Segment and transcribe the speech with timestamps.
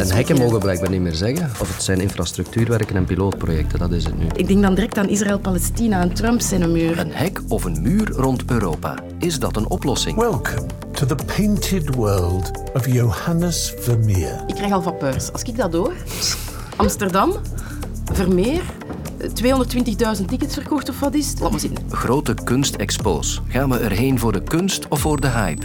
[0.00, 1.50] En hekken mogen blijkbaar niet meer zeggen.
[1.60, 4.24] Of het zijn infrastructuurwerken en pilootprojecten, dat is het nu.
[4.36, 6.98] Ik denk dan direct aan Israël-Palestina en Trump zijn een muur.
[6.98, 8.94] Een hek of een muur rond Europa.
[9.18, 10.18] Is dat een oplossing?
[10.18, 14.44] Welcome to the painted world of Johannes Vermeer.
[14.46, 15.32] Ik krijg al vapeurs.
[15.32, 15.92] Als ik dat doe,
[16.76, 17.32] Amsterdam,
[18.12, 18.62] Vermeer,
[20.20, 21.40] 220.000 tickets verkocht of wat is het?
[21.40, 21.76] Laat maar zien.
[21.90, 23.42] Grote kunstexpo's.
[23.48, 25.62] Gaan we erheen voor de kunst of voor de hype?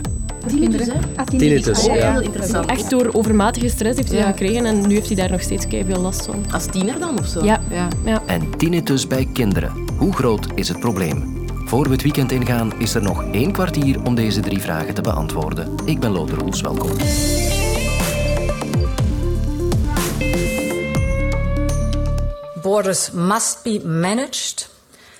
[0.47, 1.25] Tinnitus, hè?
[1.25, 2.11] Tinnitus, Oh, ja.
[2.11, 2.65] Heel interessant.
[2.69, 4.25] Echt door overmatige stress heeft hij Ja.
[4.25, 6.45] dat gekregen en nu heeft hij daar nog steeds veel last van.
[6.51, 7.43] Als tiener dan of zo?
[7.43, 7.61] Ja.
[7.69, 7.87] ja.
[8.05, 8.21] Ja.
[8.25, 9.71] En tinnitus bij kinderen.
[9.97, 11.33] Hoe groot is het probleem?
[11.65, 15.01] Voor we het weekend ingaan is er nog één kwartier om deze drie vragen te
[15.01, 15.73] beantwoorden.
[15.85, 16.89] Ik ben Lothar Roels, welkom.
[22.61, 24.67] Borders must be managed,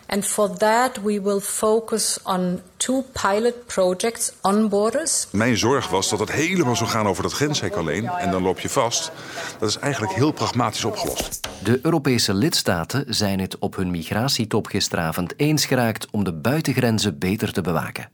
[0.07, 5.27] and for that we will focus on two pilot projects on borders.
[5.31, 8.07] Mijn zorg was dat het helemaal zou gaan over dat grenshek alleen.
[8.07, 9.11] En dan loop je vast.
[9.59, 11.39] Dat is eigenlijk heel pragmatisch opgelost.
[11.63, 17.53] De Europese lidstaten zijn het op hun migratietop gisteravond eens geraakt om de buitengrenzen beter
[17.53, 18.09] te bewaken.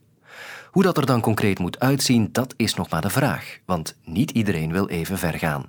[0.70, 4.30] Hoe dat er dan concreet moet uitzien, dat is nog maar de vraag, want niet
[4.30, 5.66] iedereen wil even ver gaan.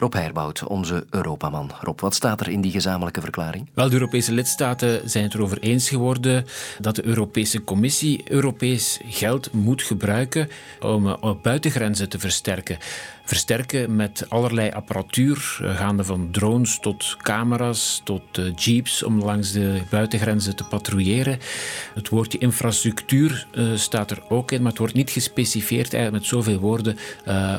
[0.00, 1.70] Rob Heirbout, onze Europaman.
[1.80, 3.68] Rob, wat staat er in die gezamenlijke verklaring?
[3.74, 6.44] Wel, de Europese lidstaten zijn het erover eens geworden
[6.80, 10.48] dat de Europese Commissie Europees geld moet gebruiken
[10.80, 12.78] om eh, buitengrenzen te versterken.
[13.24, 19.52] Versterken met allerlei apparatuur, eh, gaande van drones tot camera's, tot eh, jeeps om langs
[19.52, 21.38] de buitengrenzen te patrouilleren.
[21.94, 26.58] Het woordje infrastructuur staat er ook in, maar het wordt niet gespecifieerd eigenlijk met zoveel
[26.58, 26.96] woorden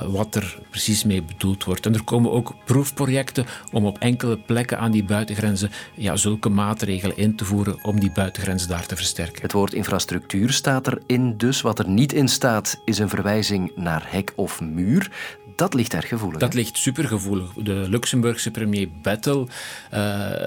[0.08, 1.86] wat er precies mee bedoeld wordt.
[1.86, 7.18] En er komen ook proefprojecten om op enkele plekken aan die buitengrenzen ja, zulke maatregelen
[7.18, 9.42] in te voeren om die buitengrenzen daar te versterken.
[9.42, 14.06] Het woord infrastructuur staat erin, dus wat er niet in staat is een verwijzing naar
[14.08, 15.12] hek of muur.
[15.60, 16.40] Dat ligt erg gevoelig.
[16.40, 16.60] Dat hè?
[16.60, 17.54] ligt supergevoelig.
[17.54, 19.48] De Luxemburgse premier Bettel
[19.90, 20.02] eh,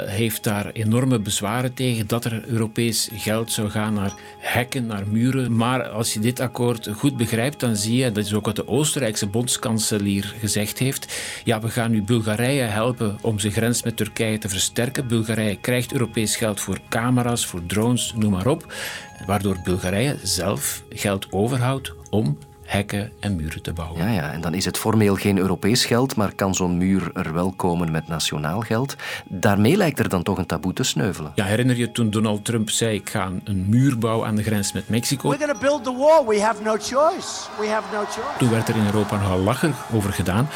[0.06, 5.56] heeft daar enorme bezwaren tegen dat er Europees geld zou gaan naar hekken, naar muren.
[5.56, 8.68] Maar als je dit akkoord goed begrijpt, dan zie je, dat is ook wat de
[8.68, 14.38] Oostenrijkse bondskanselier gezegd heeft, ja, we gaan nu Bulgarije helpen om zijn grens met Turkije
[14.38, 15.08] te versterken.
[15.08, 18.74] Bulgarije krijgt Europees geld voor camera's, voor drones, noem maar op.
[19.26, 22.38] Waardoor Bulgarije zelf geld overhoudt om
[22.72, 23.98] hekken en muren te bouwen.
[23.98, 27.32] Ja, ja, en dan is het formeel geen Europees geld, maar kan zo'n muur er
[27.32, 28.96] wel komen met nationaal geld.
[29.24, 31.32] Daarmee lijkt er dan toch een taboe te sneuvelen.
[31.34, 34.72] Ja, herinner je toen Donald Trump zei: Ik ga een muur bouwen aan de grens
[34.72, 35.28] met Mexico?
[35.28, 36.26] We're going to build the wall.
[36.26, 37.48] We have no choice.
[37.58, 38.38] We have no choice.
[38.38, 40.48] Toen werd er in Europa nogal lachen over gedaan.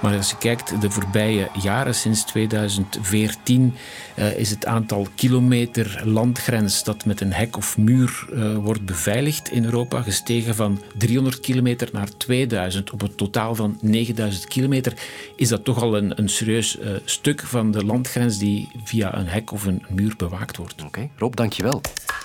[0.00, 3.74] Maar als je kijkt, de voorbije jaren, sinds 2014,
[4.14, 9.50] eh, is het aantal kilometer landgrens dat met een hek of muur eh, wordt beveiligd
[9.50, 11.60] in Europa gestegen van 300 kilometer
[11.92, 12.90] naar 2000.
[12.90, 14.92] Op een totaal van 9000 kilometer
[15.36, 19.26] is dat toch al een, een serieus eh, stuk van de landgrens die via een
[19.26, 20.84] hek of een muur bewaakt wordt.
[20.84, 21.80] Oké, Rob, dankjewel.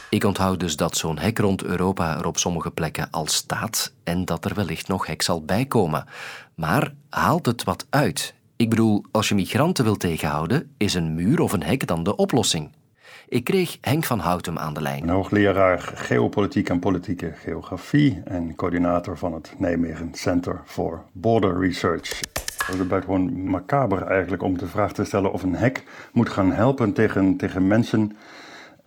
[0.09, 4.25] Ik onthoud dus dat zo'n hek rond Europa er op sommige plekken al staat en
[4.25, 6.05] dat er wellicht nog hek zal bijkomen.
[6.55, 8.33] Maar haalt het wat uit?
[8.55, 12.15] Ik bedoel, als je migranten wil tegenhouden, is een muur of een hek dan de
[12.15, 12.69] oplossing?
[13.29, 15.03] Ik kreeg Henk van Houtem aan de lijn.
[15.03, 22.19] Een hoogleraar geopolitiek en politieke geografie en coördinator van het Nijmegen Center for Border Research.
[22.65, 26.51] Het is buitengewoon macaber eigenlijk om de vraag te stellen of een hek moet gaan
[26.51, 28.17] helpen tegen, tegen mensen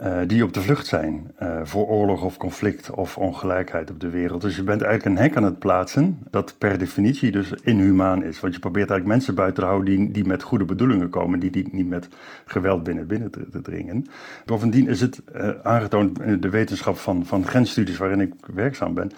[0.00, 4.08] eh, die op de vlucht zijn eh, voor oorlog of conflict of ongelijkheid op de
[4.08, 4.40] wereld.
[4.40, 8.40] Dus je bent eigenlijk een hek aan het plaatsen dat per definitie dus inhumaan is.
[8.40, 11.50] Want je probeert eigenlijk mensen buiten te houden die, die met goede bedoelingen komen, die,
[11.50, 12.08] die niet met
[12.44, 14.06] geweld binnen, binnen te, dringen.
[14.44, 19.10] Bovendien is het eh, aangetoond in de wetenschap van, van grensstudies waarin ik werkzaam ben,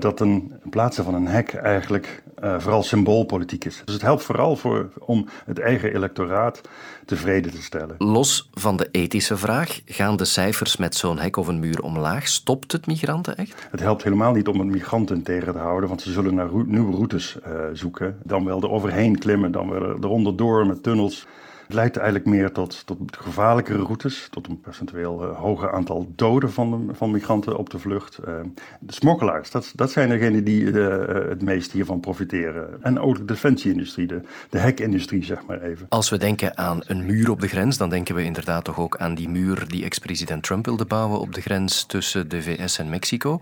[0.00, 3.82] dat een plaatsen van een hek eigenlijk eh, vooral symboolpolitiek is.
[3.84, 6.60] Dus het helpt vooral voor, om het eigen electoraat
[7.04, 7.94] tevreden te stellen.
[7.98, 12.28] Los van de ethische vraag, gaan de cijfers met zo'n hek of een muur omlaag?
[12.28, 13.68] Stopt het migranten echt?
[13.70, 16.96] Het helpt helemaal niet om het migranten tegen te houden, want ze zullen naar nieuwe
[16.96, 18.18] routes eh, zoeken.
[18.24, 21.26] Dan wel er overheen klimmen, dan wel er onderdoor met tunnels.
[21.66, 26.52] Het leidt eigenlijk meer tot, tot gevaarlijkere routes, tot een percentueel eh, hoger aantal doden
[26.52, 28.18] van, de, van migranten op de vlucht.
[28.18, 28.34] Eh,
[28.80, 32.82] de smokkelaars, dat, dat zijn degenen die eh, het meest hiervan profiteren.
[32.82, 34.20] En ook de defensieindustrie, de,
[34.50, 35.86] de hekindustrie, zeg maar even.
[35.88, 38.96] Als we denken aan een muur op de grens, dan denken we inderdaad toch ook
[38.96, 42.88] aan die muur die ex-president Trump wilde bouwen op de grens tussen de VS en
[42.88, 43.40] Mexico.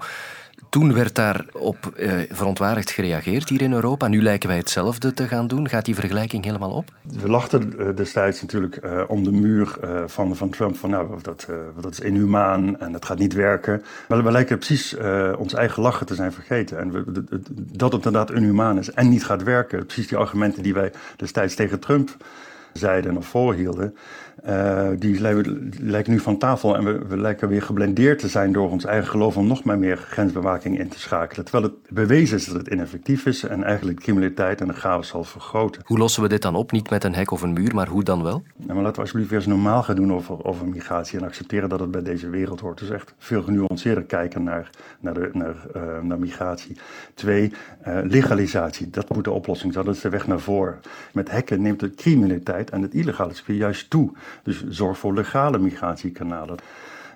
[0.69, 4.09] Toen werd daar op eh, verontwaardigd gereageerd hier in Europa.
[4.09, 5.69] Nu lijken wij hetzelfde te gaan doen.
[5.69, 6.93] Gaat die vergelijking helemaal op?
[7.03, 11.19] We lachten eh, destijds natuurlijk uh, om de muur uh, van, van Trump van nou,
[11.23, 11.47] dat,
[11.81, 13.83] dat is inhumaan en dat gaat niet werken.
[14.09, 14.97] Maar we lijken precies
[15.39, 16.79] ons eigen lachen te zijn vergeten.
[16.79, 17.25] En we,
[17.73, 19.87] dat het inderdaad inhumaan is en niet gaat werken.
[19.87, 22.17] Precies die argumenten die wij destijds tegen Trump
[22.72, 23.94] zeiden of voorhielden,
[24.46, 25.20] uh, die
[25.81, 29.11] lijken nu van tafel en we, we, lijken weer geblendeerd te zijn door ons eigen
[29.11, 31.44] geloof om nog maar meer grensbewaking in te schakelen.
[31.44, 35.08] Terwijl het bewezen is dat het ineffectief is en eigenlijk de criminaliteit en de chaos
[35.08, 35.82] zal vergroten.
[35.84, 36.72] Hoe lossen we dit dan op?
[36.72, 38.43] Niet met een hek of een muur, maar hoe dan wel?
[38.56, 41.69] Nou, maar laten we alsjeblieft weer eens normaal gaan doen over, over migratie en accepteren
[41.69, 42.78] dat het bij deze wereld hoort.
[42.78, 44.70] Dus echt veel genuanceerder kijken naar,
[45.00, 46.76] naar, de, naar, uh, naar migratie.
[47.14, 47.52] Twee,
[47.87, 48.90] uh, legalisatie.
[48.90, 49.84] Dat moet de oplossing zijn.
[49.84, 50.81] Dat is de weg naar voren.
[51.12, 54.12] Met hekken neemt de criminaliteit en het illegale juist toe.
[54.43, 56.59] Dus zorg voor legale migratiekanalen.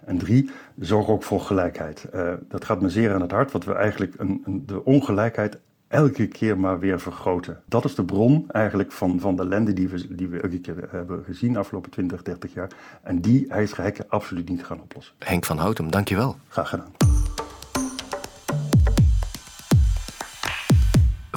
[0.04, 2.06] En drie, zorg ook voor gelijkheid.
[2.14, 5.58] Uh, dat gaat me zeer aan het hart, wat we eigenlijk een, een, de ongelijkheid
[5.88, 7.62] elke keer maar weer vergroten.
[7.68, 10.88] Dat is de bron eigenlijk van, van de ellende die we, die we elke keer
[10.90, 12.70] hebben gezien de afgelopen 20, 30 jaar.
[13.02, 15.14] En die ijzeren hekken absoluut niet gaan oplossen.
[15.18, 16.36] Henk van Houtem, dankjewel.
[16.48, 17.13] Graag gedaan.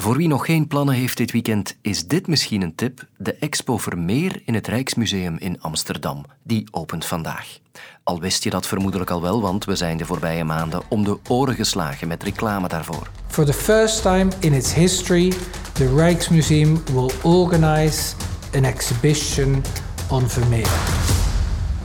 [0.08, 3.76] Voor wie nog geen plannen heeft dit weekend, is dit misschien een tip: de Expo
[3.76, 6.24] Vermeer in het Rijksmuseum in Amsterdam.
[6.42, 7.58] Die opent vandaag.
[8.02, 11.18] Al wist je dat vermoedelijk al wel, want we zijn de voorbije maanden om de
[11.28, 13.10] oren geslagen met reclame daarvoor.
[13.26, 15.32] For the first time in its history,
[15.72, 18.14] the Rijksmuseum will organize
[18.54, 19.62] an exhibition
[20.10, 20.68] on Vermeer.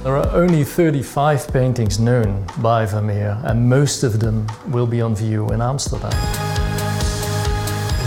[0.01, 5.17] There are only 35 paintings known by Vermeer, and most of them will be on
[5.17, 6.11] view in Amsterdam.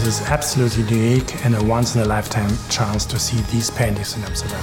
[0.07, 4.25] Is absolutely unique and a once in a lifetime chance to see these paintings in
[4.25, 4.61] Amsterdam.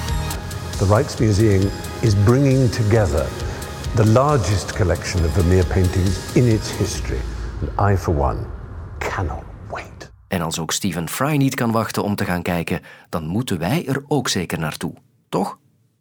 [0.77, 1.69] The Rijksmuseum
[2.01, 3.27] is bringing together
[3.95, 7.19] the largest collection of Vermeer paintings in its history.
[7.59, 8.45] And I, for one,
[8.99, 10.11] cannot wait.
[10.27, 13.87] En als ook Stephen Fry niet kan wachten om te gaan kijken, dan moeten wij
[13.87, 14.93] er ook zeker naartoe,
[15.29, 15.57] toch?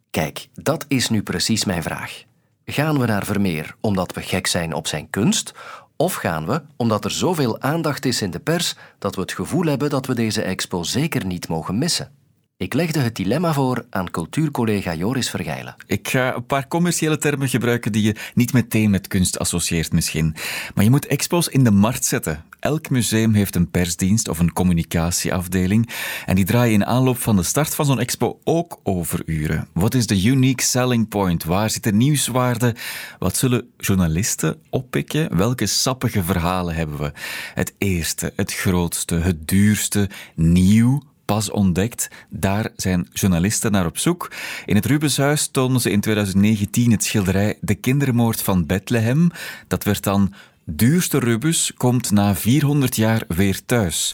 [0.09, 2.23] Kijk, dat is nu precies mijn vraag.
[2.65, 5.53] Gaan we naar Vermeer omdat we gek zijn op zijn kunst,
[5.95, 9.65] of gaan we omdat er zoveel aandacht is in de pers dat we het gevoel
[9.65, 12.22] hebben dat we deze expo zeker niet mogen missen?
[12.63, 15.75] Ik legde het dilemma voor aan cultuurcollega Joris Vergeilen.
[15.85, 20.35] Ik ga een paar commerciële termen gebruiken die je niet meteen met kunst associeert misschien.
[20.75, 22.43] Maar je moet expos in de markt zetten.
[22.59, 25.89] Elk museum heeft een persdienst of een communicatieafdeling
[26.25, 29.67] en die draaien in aanloop van de start van zo'n expo ook overuren.
[29.73, 31.43] Wat is de unique selling point?
[31.43, 32.75] Waar zit de nieuwswaarde?
[33.19, 35.37] Wat zullen journalisten oppikken?
[35.37, 37.11] Welke sappige verhalen hebben we?
[37.53, 42.09] Het eerste, het grootste, het duurste, nieuw, pas ontdekt.
[42.29, 44.31] Daar zijn journalisten naar op zoek.
[44.65, 49.29] In het Rubenshuis tonen ze in 2019 het schilderij De kindermoord van Bethlehem.
[49.67, 50.33] Dat werd dan
[50.65, 54.11] Duurste Rubens komt na 400 jaar weer thuis.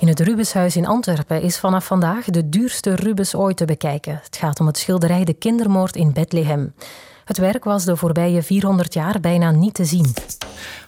[0.00, 4.20] In het Rubenshuis in Antwerpen is vanaf vandaag de duurste Rubens ooit te bekijken.
[4.24, 6.74] Het gaat om het schilderij De kindermoord in Bethlehem.
[7.28, 10.14] Het werk was de voorbije 400 jaar bijna niet te zien.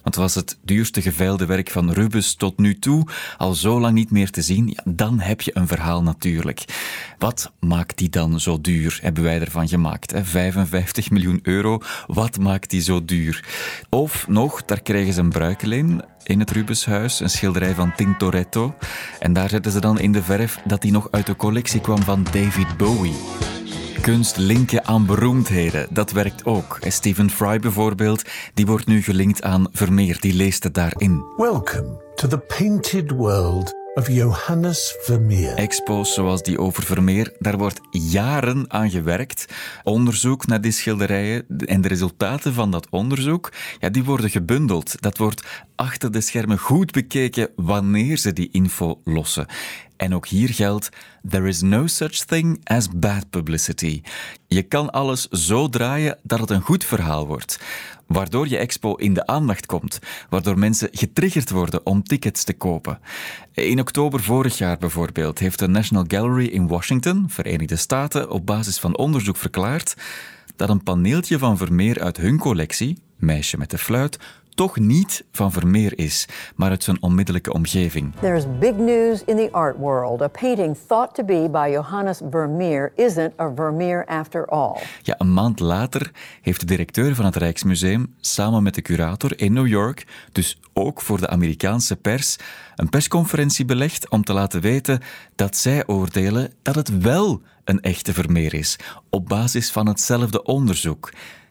[0.03, 3.07] Want was het duurste geveilde werk van Rubens tot nu toe
[3.37, 6.65] al zo lang niet meer te zien, dan heb je een verhaal natuurlijk.
[7.19, 10.11] Wat maakt die dan zo duur, hebben wij ervan gemaakt.
[10.11, 10.25] Hè?
[10.25, 13.45] 55 miljoen euro, wat maakt die zo duur?
[13.89, 18.75] Of nog, daar krijgen ze een bruikeleen in het Rubenshuis, een schilderij van Tintoretto.
[19.19, 22.03] En daar zetten ze dan in de verf dat die nog uit de collectie kwam
[22.03, 23.60] van David Bowie.
[24.01, 26.79] Kunst linken aan beroemdheden, dat werkt ook.
[26.81, 28.23] Stephen Fry bijvoorbeeld,
[28.55, 31.25] die wordt nu gelinkt aan Vermeer, die leest het daarin.
[31.37, 35.55] Welcome to the painted world of Johannes Vermeer.
[35.55, 39.45] Expos zoals die over Vermeer, daar wordt jaren aan gewerkt.
[39.83, 45.03] Onderzoek naar die schilderijen en de resultaten van dat onderzoek, ja, die worden gebundeld.
[45.03, 45.47] Dat wordt
[45.81, 49.47] achter de schermen goed bekeken wanneer ze die info lossen.
[49.97, 50.89] En ook hier geldt:
[51.29, 54.03] there is no such thing as bad publicity.
[54.47, 57.61] Je kan alles zo draaien dat het een goed verhaal wordt,
[58.07, 62.99] waardoor je expo in de aandacht komt, waardoor mensen getriggerd worden om tickets te kopen.
[63.53, 68.79] In oktober vorig jaar bijvoorbeeld heeft de National Gallery in Washington, Verenigde Staten, op basis
[68.79, 69.95] van onderzoek verklaard
[70.57, 74.19] dat een paneeltje van Vermeer uit hun collectie, Meisje met de fluit,
[74.55, 78.15] toch niet van Vermeer is, maar uit zijn onmiddellijke omgeving.
[78.21, 80.23] There is big news in the art world.
[80.23, 84.77] A painting thought to be by Johannes Vermeer isn't a Vermeer after all.
[85.03, 86.11] Ja, een maand later
[86.43, 91.01] heeft de directeur van het Rijksmuseum samen met de curator in New York, dus ook
[91.01, 92.37] voor de Amerikaanse pers,
[92.77, 95.01] een persconferentie belegd om te laten weten
[95.35, 98.77] dat zij oordelen dat het wel een echte Vermeer is,
[99.09, 101.11] op basis van hetzelfde onderzoek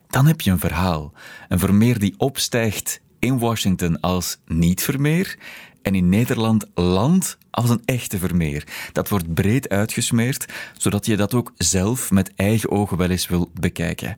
[0.10, 1.14] dan heb je een verhaal.
[1.48, 5.38] Een Vermeer die opstijgt in Washington als niet-Vermeer
[5.82, 8.68] en in Nederland land als een echte Vermeer.
[8.92, 10.46] Dat wordt breed uitgesmeerd,
[10.78, 14.18] zodat je dat ook zelf met eigen ogen wel eens wil bekijken.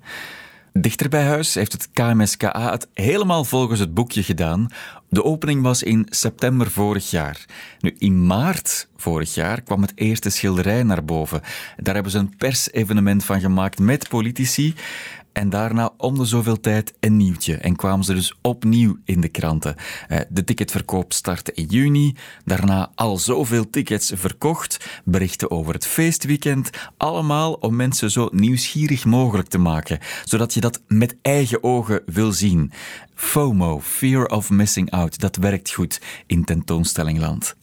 [0.74, 4.68] Dichter bij huis heeft het KMSKA het helemaal volgens het boekje gedaan.
[5.10, 7.46] De opening was in september vorig jaar.
[7.80, 11.42] Nu, in maart vorig jaar kwam het eerste schilderij naar boven.
[11.78, 14.76] Daar hebben ze een persevenement van gemaakt met politici.
[15.34, 17.56] En daarna om de zoveel tijd een nieuwtje.
[17.56, 19.76] En kwamen ze dus opnieuw in de kranten.
[20.08, 22.16] Eh, de ticketverkoop startte in juni.
[22.46, 25.02] Daarna al zoveel tickets verkocht.
[25.04, 26.70] Berichten over het feestweekend.
[26.98, 30.00] Allemaal om mensen zo nieuwsgierig mogelijk te maken.
[30.26, 32.72] Zodat je dat met eigen ogen wil zien.
[33.16, 37.56] FOMO, Fear of Missing Out, dat werkt goed in tentoonstellingland.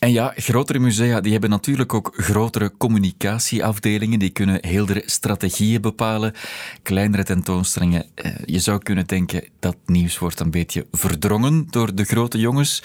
[0.00, 4.18] En ja, grotere musea die hebben natuurlijk ook grotere communicatieafdelingen.
[4.18, 6.32] Die kunnen heeldere strategieën bepalen.
[6.82, 12.04] Kleinere tentoonstellingen, eh, je zou kunnen denken dat nieuws wordt een beetje verdrongen door de
[12.04, 12.82] grote jongens.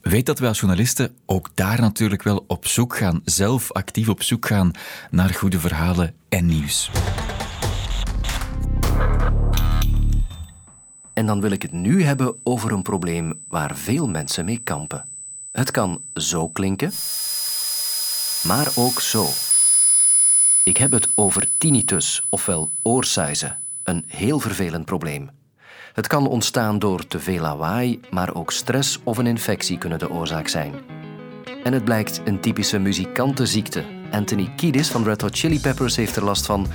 [0.00, 4.22] Weet dat wij als journalisten ook daar natuurlijk wel op zoek gaan, zelf actief op
[4.22, 4.70] zoek gaan
[5.10, 6.90] naar goede verhalen en nieuws.
[11.14, 15.04] En dan wil ik het nu hebben over een probleem waar veel mensen mee kampen.
[15.58, 16.92] Het kan zo klinken,
[18.42, 19.26] maar ook zo.
[20.64, 25.30] Ik heb het over tinnitus, ofwel oorsuizen, een heel vervelend probleem.
[25.92, 30.10] Het kan ontstaan door te veel lawaai, maar ook stress of een infectie kunnen de
[30.10, 30.74] oorzaak zijn.
[31.64, 33.84] En het blijkt een typische muzikantenziekte.
[34.10, 36.66] Anthony Kiedis van Red Hot Chili Peppers heeft er last van.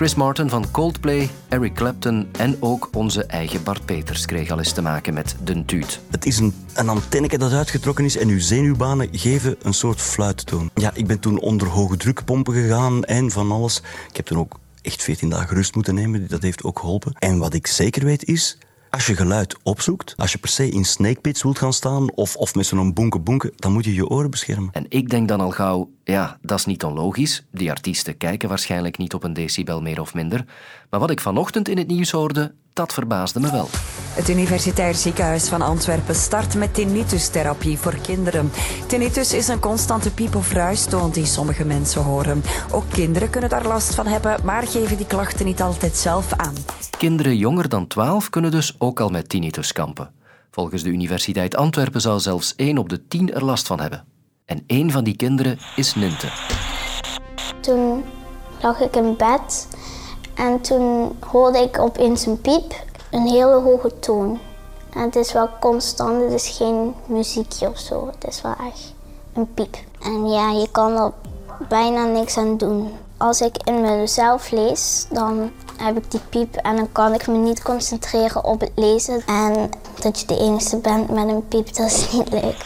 [0.00, 4.72] Chris Martin van Coldplay, Eric Clapton en ook onze eigen Bart Peters kreeg al eens
[4.72, 6.00] te maken met de tuut.
[6.10, 10.70] Het is een, een antenneke dat uitgetrokken is en uw zenuwbanen geven een soort fluittoon.
[10.74, 13.82] Ja, ik ben toen onder hoge druk pompen gegaan en van alles.
[14.08, 16.28] Ik heb toen ook echt 14 dagen rust moeten nemen.
[16.28, 17.12] Dat heeft ook geholpen.
[17.18, 18.58] En wat ik zeker weet is,
[18.90, 22.54] als je geluid opzoekt, als je per se in snakepits wilt gaan staan of, of
[22.54, 24.70] met zo'n bonke bonke, dan moet je je oren beschermen.
[24.72, 27.46] En ik denk dan al gauw, ja, dat is niet onlogisch.
[27.52, 30.44] Die artiesten kijken waarschijnlijk niet op een decibel meer of minder.
[30.90, 33.68] Maar wat ik vanochtend in het nieuws hoorde, dat verbaasde me wel.
[34.10, 38.50] Het Universitair Ziekenhuis van Antwerpen start met tinnitus-therapie voor kinderen.
[38.86, 42.42] Tinnitus is een constante piep- of ruistoon die sommige mensen horen.
[42.72, 46.54] Ook kinderen kunnen daar last van hebben, maar geven die klachten niet altijd zelf aan.
[46.98, 50.10] Kinderen jonger dan 12 kunnen dus ook al met tinnitus kampen.
[50.50, 54.04] Volgens de Universiteit Antwerpen zal zelfs 1 op de 10 er last van hebben.
[54.44, 56.28] En één van die kinderen is Ninte.
[57.60, 58.04] Toen
[58.60, 59.68] lag ik in bed
[60.34, 64.38] en toen hoorde ik opeens een piep, een hele hoge toon.
[64.92, 68.06] En het is wel constant, het is geen muziekje of zo.
[68.06, 68.94] Het is wel echt
[69.32, 69.76] een piep.
[70.00, 71.12] En ja, je kan er
[71.68, 72.92] bijna niks aan doen.
[73.16, 77.36] Als ik in mezelf lees, dan heb ik die piep en dan kan ik me
[77.36, 79.22] niet concentreren op het lezen.
[79.26, 79.70] En
[80.00, 82.56] dat je de enige bent met een piep, dat is niet leuk.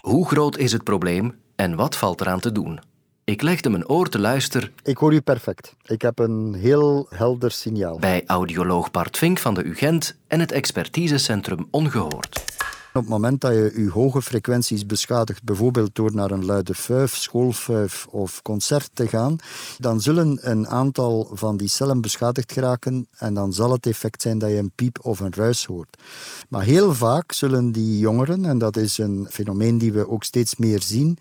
[0.00, 2.89] Hoe groot is het probleem en wat valt eraan te doen?
[3.30, 4.70] Ik legde mijn oor te luisteren.
[4.82, 5.74] Ik hoor u perfect.
[5.84, 7.98] Ik heb een heel helder signaal.
[7.98, 12.44] Bij audioloog Bart Vink van de UGent en het expertisecentrum Ongehoord.
[12.92, 17.16] Op het moment dat je je hoge frequenties beschadigt, bijvoorbeeld door naar een luide fuif,
[17.16, 19.36] schoolfuif of concert te gaan,
[19.78, 24.38] dan zullen een aantal van die cellen beschadigd geraken en dan zal het effect zijn
[24.38, 25.96] dat je een piep of een ruis hoort.
[26.48, 30.56] Maar heel vaak zullen die jongeren, en dat is een fenomeen die we ook steeds
[30.56, 31.18] meer zien,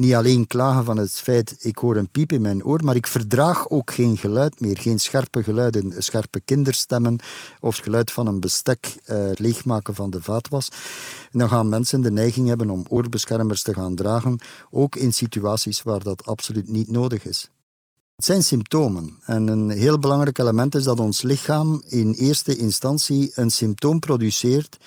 [0.00, 3.06] niet alleen klagen van het feit ik hoor een piep in mijn oor, maar ik
[3.06, 4.78] verdraag ook geen geluid meer.
[4.78, 7.18] Geen scherpe geluiden, scherpe kinderstemmen
[7.60, 10.68] of het geluid van een bestek uh, leegmaken van de vaatwas.
[11.30, 14.38] Dan gaan mensen de neiging hebben om oorbeschermers te gaan dragen,
[14.70, 17.50] ook in situaties waar dat absoluut niet nodig is.
[18.16, 19.18] Het zijn symptomen.
[19.24, 24.78] En een heel belangrijk element is dat ons lichaam in eerste instantie een symptoom produceert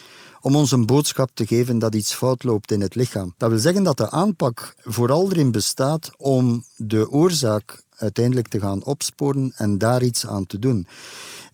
[0.43, 3.33] om ons een boodschap te geven dat iets fout loopt in het lichaam.
[3.37, 8.83] Dat wil zeggen dat de aanpak vooral erin bestaat om de oorzaak uiteindelijk te gaan
[8.83, 10.87] opsporen en daar iets aan te doen.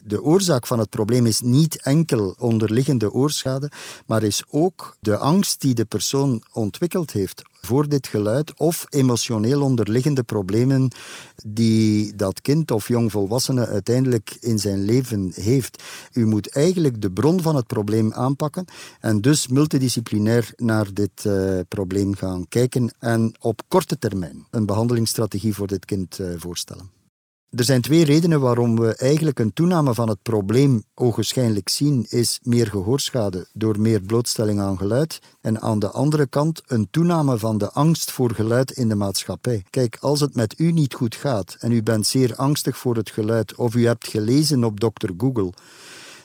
[0.03, 3.71] De oorzaak van het probleem is niet enkel onderliggende oorschade,
[4.05, 9.61] maar is ook de angst die de persoon ontwikkeld heeft voor dit geluid of emotioneel
[9.61, 10.91] onderliggende problemen
[11.45, 15.83] die dat kind of jongvolwassene uiteindelijk in zijn leven heeft.
[16.13, 18.65] U moet eigenlijk de bron van het probleem aanpakken
[18.99, 25.53] en dus multidisciplinair naar dit uh, probleem gaan kijken en op korte termijn een behandelingsstrategie
[25.53, 26.98] voor dit kind uh, voorstellen.
[27.55, 32.39] Er zijn twee redenen waarom we eigenlijk een toename van het probleem ogenschijnlijk zien, is
[32.43, 37.57] meer gehoorschade door meer blootstelling aan geluid en aan de andere kant een toename van
[37.57, 39.63] de angst voor geluid in de maatschappij.
[39.69, 43.09] Kijk, als het met u niet goed gaat en u bent zeer angstig voor het
[43.09, 45.09] geluid of u hebt gelezen op Dr.
[45.17, 45.53] Google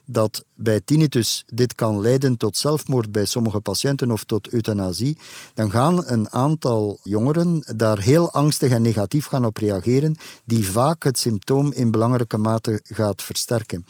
[0.04, 5.18] dat bij tinnitus dit kan leiden tot zelfmoord bij sommige patiënten of tot euthanasie,
[5.54, 11.02] dan gaan een aantal jongeren daar heel angstig en negatief gaan op reageren, die vaak
[11.02, 13.86] het symptoom in belangrijke mate gaat versterken.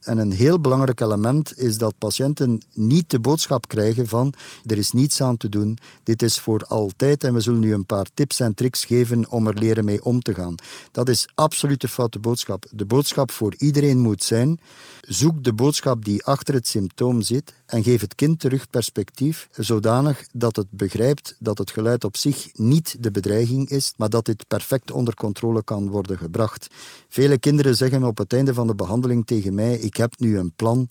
[0.00, 4.34] En een heel belangrijk element is dat patiënten niet de boodschap krijgen van
[4.66, 7.86] er is niets aan te doen, dit is voor altijd en we zullen nu een
[7.86, 10.54] paar tips en tricks geven om er leren mee om te gaan.
[10.92, 12.64] Dat is absoluut een foute boodschap.
[12.70, 14.60] De boodschap voor iedereen moet zijn,
[15.00, 20.26] zoek de boodschap die achter het symptoom zit en geef het kind terug perspectief, zodanig
[20.32, 24.48] dat het begrijpt dat het geluid op zich niet de bedreiging is, maar dat dit
[24.48, 26.66] perfect onder controle kan worden gebracht.
[27.08, 30.52] Vele kinderen zeggen op het einde van de behandeling tegen mij, ik heb nu een
[30.56, 30.88] plan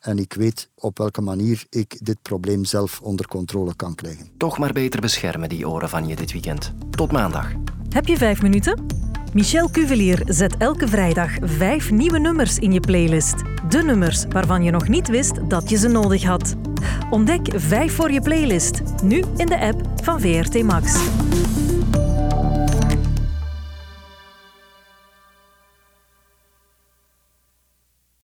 [0.00, 4.30] en ik weet op welke manier ik dit probleem zelf onder controle kan krijgen.
[4.36, 6.72] Toch maar beter beschermen die oren van je dit weekend.
[6.90, 7.52] Tot maandag.
[7.88, 9.07] Heb je vijf minuten?
[9.32, 13.34] Michel Cuvelier zet elke vrijdag vijf nieuwe nummers in je playlist.
[13.68, 16.54] De nummers waarvan je nog niet wist dat je ze nodig had.
[17.10, 20.96] Ontdek vijf voor je playlist, nu in de app van VRT Max.